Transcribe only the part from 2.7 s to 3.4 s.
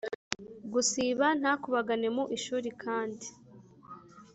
kandi